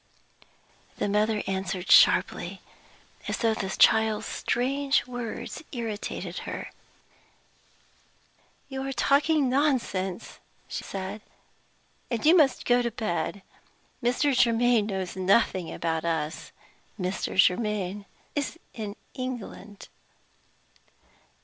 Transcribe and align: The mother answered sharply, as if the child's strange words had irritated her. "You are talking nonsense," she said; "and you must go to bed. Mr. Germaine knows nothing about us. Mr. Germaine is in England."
The 0.97 1.07
mother 1.07 1.43
answered 1.45 1.91
sharply, 1.91 2.59
as 3.27 3.43
if 3.43 3.59
the 3.59 3.69
child's 3.69 4.25
strange 4.25 5.05
words 5.05 5.57
had 5.57 5.65
irritated 5.73 6.39
her. 6.39 6.71
"You 8.67 8.81
are 8.81 8.93
talking 8.93 9.47
nonsense," 9.47 10.39
she 10.67 10.83
said; 10.83 11.21
"and 12.09 12.25
you 12.25 12.35
must 12.35 12.65
go 12.65 12.81
to 12.81 12.89
bed. 12.89 13.43
Mr. 14.01 14.33
Germaine 14.33 14.87
knows 14.87 15.15
nothing 15.15 15.71
about 15.71 16.03
us. 16.03 16.51
Mr. 16.99 17.35
Germaine 17.37 18.05
is 18.33 18.57
in 18.73 18.95
England." 19.13 19.87